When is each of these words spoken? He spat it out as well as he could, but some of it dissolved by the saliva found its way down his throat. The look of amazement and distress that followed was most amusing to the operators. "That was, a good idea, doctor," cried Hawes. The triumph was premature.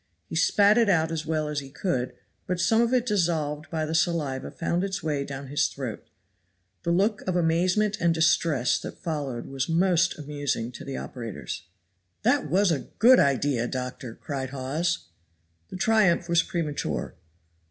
He 0.25 0.35
spat 0.35 0.79
it 0.79 0.89
out 0.89 1.11
as 1.11 1.27
well 1.27 1.47
as 1.47 1.59
he 1.59 1.69
could, 1.69 2.13
but 2.47 2.59
some 2.59 2.81
of 2.81 2.91
it 2.91 3.05
dissolved 3.05 3.69
by 3.69 3.85
the 3.85 3.93
saliva 3.93 4.49
found 4.49 4.83
its 4.83 5.03
way 5.03 5.23
down 5.23 5.45
his 5.45 5.67
throat. 5.67 6.07
The 6.81 6.89
look 6.89 7.21
of 7.27 7.35
amazement 7.35 7.97
and 8.01 8.11
distress 8.11 8.79
that 8.79 8.97
followed 8.97 9.45
was 9.45 9.69
most 9.69 10.17
amusing 10.17 10.71
to 10.71 10.83
the 10.83 10.97
operators. 10.97 11.67
"That 12.23 12.49
was, 12.49 12.71
a 12.71 12.87
good 12.97 13.19
idea, 13.19 13.67
doctor," 13.67 14.15
cried 14.15 14.49
Hawes. 14.49 15.05
The 15.69 15.77
triumph 15.77 16.27
was 16.27 16.41
premature. 16.41 17.13